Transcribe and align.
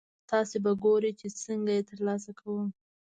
تاسې 0.31 0.57
به 0.63 0.71
ګورئ 0.83 1.11
چې 1.19 1.27
څنګه 1.43 1.71
یې 1.77 1.87
ترلاسه 1.89 2.31
کوم. 2.39 2.67